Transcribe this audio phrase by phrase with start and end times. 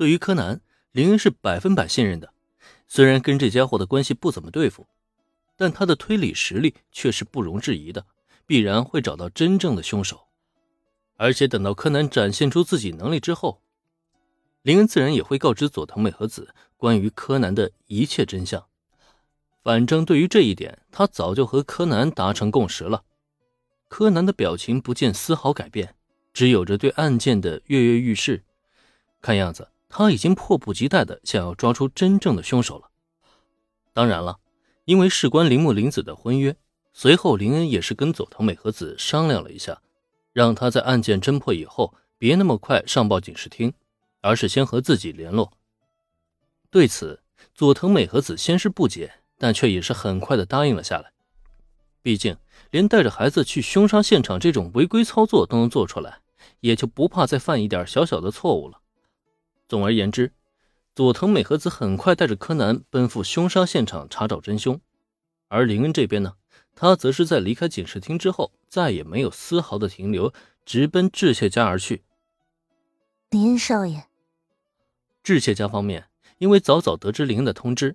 [0.00, 0.62] 对于柯南，
[0.92, 2.32] 林恩是百分百信任的。
[2.88, 4.86] 虽然跟这家伙的关系不怎么对付，
[5.58, 8.06] 但他的推理实力却是不容置疑的，
[8.46, 10.28] 必然会找到真正的凶手。
[11.18, 13.60] 而且等到柯南展现出自己能力之后，
[14.62, 18.64] 林恩自然也会告知佐藤美和子关于柯南的一切真相。
[19.62, 23.04] 反正对于这一点，他早就和柯南达成共识了。
[23.88, 25.94] 柯南的表情不见丝毫改变，
[26.32, 28.44] 只有着对案件的跃跃欲试。
[29.20, 32.88] 看样子，他已经迫不及待的想要抓出真正的凶手了。
[33.92, 34.38] 当然了，
[34.86, 36.56] 因为事关铃木林子的婚约，
[36.94, 39.82] 随后林恩也是跟佐藤美和子商量了一下，
[40.32, 43.74] 让他在案件侦破以后，别那么快上报警视厅。
[44.22, 45.50] 而是先和自己联络。
[46.70, 47.22] 对此，
[47.54, 51.10] 佐藤美和子先是不解，但却也是很快的答应了下来。
[52.02, 52.36] 毕竟，
[52.70, 56.20] 连带着孩子去凶杀现场这种违规操作都能做出来，
[56.60, 58.80] 也就不怕再犯一点小小的错误了。
[59.70, 60.32] 总而言之，
[60.96, 64.80] 佐藤美和子很快带着柯南奔赴凶杀现场查找真凶，
[65.46, 66.34] 而林恩这边呢，
[66.74, 70.34] 他则是在离开警视厅之后，再也没有丝毫的停留，
[70.66, 72.02] 直奔致谢家而去。
[73.30, 74.06] 林恩少爷。
[75.22, 77.94] 致谢家方面，因为早早得知林恩的通知，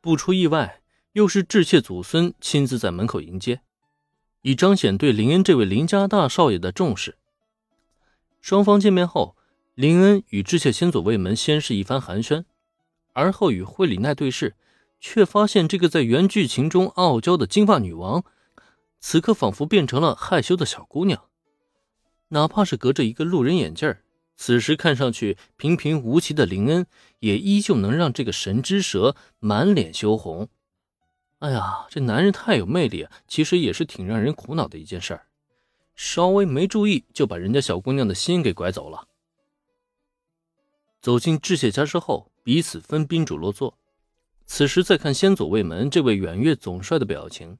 [0.00, 0.80] 不出意外，
[1.12, 3.60] 又是致谢祖孙亲自在门口迎接，
[4.40, 7.18] 以彰显对林恩这位林家大少爷的重视。
[8.40, 9.36] 双方见面后，
[9.76, 12.44] 林恩与致谢先祖卫门先是一番寒暄，
[13.12, 14.56] 而后与惠里奈对视，
[15.00, 18.24] 却发现这个在原剧情中傲娇的金发女王，
[19.00, 21.28] 此刻仿佛变成了害羞的小姑娘，
[22.28, 23.94] 哪怕是隔着一个路人眼镜。
[24.34, 26.86] 此时看上去平平无奇的林恩，
[27.18, 30.48] 也依旧能让这个神之蛇满脸羞红。
[31.40, 33.06] 哎呀，这男人太有魅力！
[33.28, 35.26] 其实也是挺让人苦恼的一件事儿，
[35.94, 39.06] 稍微没注意就把人家小姑娘的心给拐走了。
[41.00, 43.78] 走进智谢家之后，彼此分宾主落座。
[44.46, 47.58] 此时再看先祖卫门这位远月总帅的表情，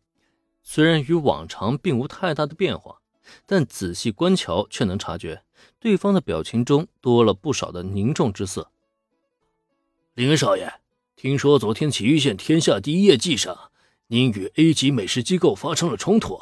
[0.62, 3.00] 虽然与往常并无太大的变化，
[3.44, 5.42] 但仔细观瞧却能察觉。
[5.80, 8.70] 对方的表情中多了不少的凝重之色。
[10.14, 10.80] 林少爷，
[11.16, 13.70] 听说昨天祁玉县天下第一夜祭上，
[14.08, 16.38] 您与 A 级美食机构发生了冲突。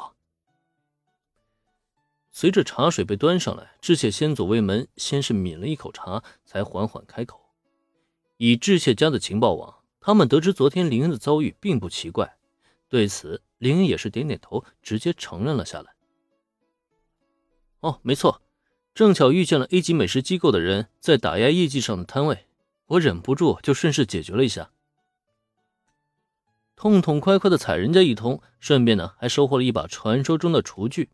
[2.37, 7.39] 随着茶水被端上来，致谢先祖卫门先是抿了一口茶，才缓缓开口。
[8.35, 12.35] 以致谢家的情报网，他们得知昨天林恩的遭遇并不奇怪。
[12.89, 15.93] 对此，林恩也是点点头，直接承认了下来。
[17.79, 18.41] 哦，没错。
[18.93, 22.47] 正巧遇见了 A 级美食机构的人在打压业绩上的摊位，
[22.87, 24.71] 我忍不住就顺势解决了一下，
[26.75, 31.09] 痛痛快快的踩人家一通，顺便呢还收获了一把传说中的厨具。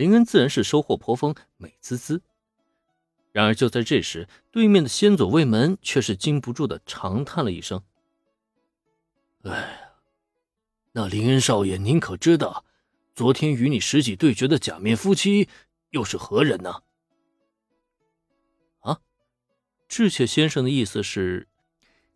[0.00, 2.22] 林恩自然是收获颇丰，美滋滋。
[3.32, 7.82] 然而就在这时，对面的先佐卫门却是禁不住的长叹了一声
[9.44, 9.92] ：“哎，
[10.92, 12.64] 那林恩少爷，您可知道，
[13.14, 15.50] 昨天与你实际对决的假面夫妻
[15.90, 16.80] 又是何人呢？”
[18.80, 19.02] 啊
[19.86, 21.46] 智切先生的意思是，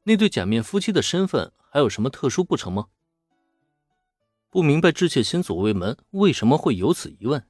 [0.04, 2.86] 那对假面夫妻的身份还有什么特殊不成吗？
[4.48, 7.46] 不明白智切先祖卫门为什么会有此疑问，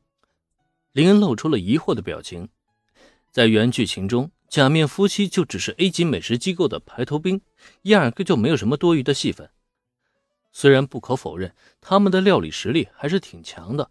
[0.95, 2.49] 林恩露出了疑惑的表情。
[3.33, 7.41] 在原剧情中，假面夫妻就只是 A 级美食机构的排头兵，
[7.83, 9.51] 压根就没有什么多余的戏份。
[10.53, 13.91] 虽然不可否认他们的料理实力还是挺强的，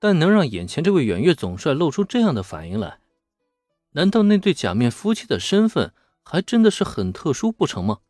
[0.00, 2.98] 但能让眼前这位远月总帅露出这样的反应来。
[3.92, 8.00] 难道那对假面夫妻的身份还真的是很特殊不成吗？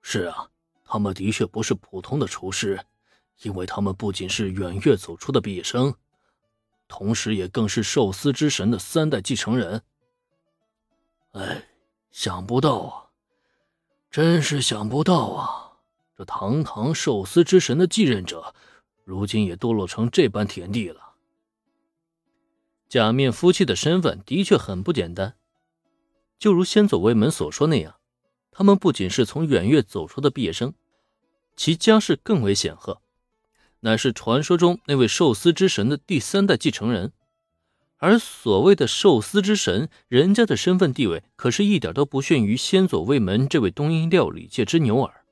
[0.00, 0.48] 是啊，
[0.86, 2.80] 他们的确不是普通的厨师，
[3.42, 5.94] 因为他们不仅是远月走出的毕业生，
[6.90, 9.82] 同时也更是寿司之神的三代继承人。
[11.30, 11.68] 哎，
[12.10, 13.06] 想不到啊，
[14.10, 15.78] 真是想不到啊！
[16.18, 18.52] 这堂堂寿司之神的继任者，
[19.04, 21.14] 如今也堕落成这般田地了。
[22.88, 25.36] 假面夫妻的身份的确很不简单，
[26.40, 28.00] 就如先祖卫门所说那样，
[28.50, 30.74] 他们不仅是从远月走出的毕业生，
[31.54, 33.00] 其家世更为显赫，
[33.80, 37.12] 乃是传说中那位寿司之神的第三代继承人。
[37.98, 45.24] 而所谓的寿司之神，人家的身份地位可是一点都不逊于先祖卫门这位东瀛料理界之牛耳。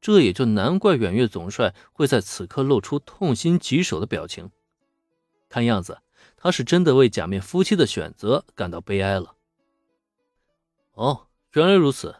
[0.00, 4.50] 这也就难怪远月总帅会在此刻露出痛心疾首的表情，
[5.48, 5.98] 看样子。
[6.36, 9.34] 他是真的为假面夫妻的选择感到悲哀了。
[10.92, 12.16] 哦，原来如此，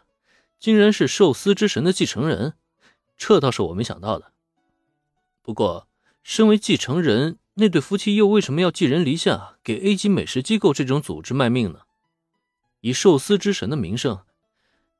[0.59, 2.53] 竟然是寿司之神的继承人，
[3.17, 4.31] 这倒是我没想到的。
[5.47, 5.87] 不过，
[6.23, 11.83] 身为继承人，那对夫妻又为什么要寄人篱下，给 A 级美食机构这种组织卖命呢？
[12.81, 14.25] 以寿司之神的名声，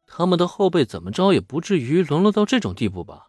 [0.06, 3.28] 他们的后辈怎么着也不至于沦落到这种地步吧？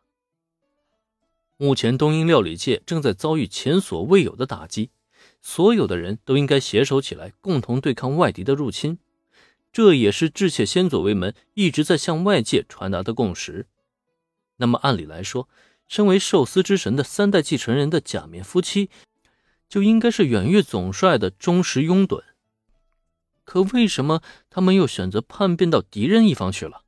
[1.56, 4.90] 目前东瀛料理界正在遭遇前所未有的打击，
[5.42, 9.00] 所有的人都应该携手起来，共同对抗外敌的入侵。
[9.72, 13.66] 这也是智切先祖为门一直在向外界传达的共识。
[14.60, 15.48] 那么，按理来说，
[15.88, 18.90] 身为寿司之神的三代继承人的假面夫妻，
[19.68, 22.22] 就应该是远月总帅的忠实拥趸。
[23.44, 26.82] 可为什么他们又选择叛变到敌人一方去了？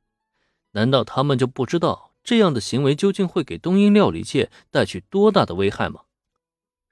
[0.73, 6.01] 难道他们就不知道这样的行为究竟会给东瀛料理界带去多大的危害吗？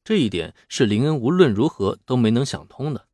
[0.03, 3.08] 这一点是林恩无论如何都没能想通的。